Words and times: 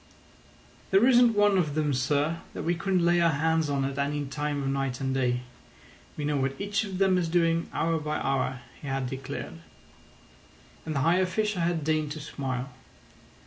"There 0.89 1.05
isn't 1.07 1.35
one 1.35 1.59
of 1.59 1.75
them, 1.75 1.93
sir, 1.93 2.39
that 2.55 2.63
we 2.63 2.73
couldn't 2.73 3.05
lay 3.05 3.21
our 3.21 3.29
hands 3.33 3.69
on 3.69 3.85
at 3.85 3.99
any 3.99 4.25
time 4.25 4.63
of 4.63 4.69
night 4.69 4.99
and 4.99 5.13
day. 5.13 5.41
We 6.17 6.25
know 6.25 6.37
what 6.37 6.59
each 6.59 6.83
of 6.83 6.97
them 6.97 7.19
is 7.19 7.29
doing 7.29 7.69
hour 7.71 7.99
by 7.99 8.17
hour," 8.17 8.61
he 8.81 8.87
had 8.87 9.07
declared. 9.07 9.59
And 10.87 10.95
the 10.95 11.01
high 11.01 11.19
official 11.19 11.61
had 11.61 11.83
deigned 11.83 12.13
to 12.13 12.19
smile. 12.19 12.71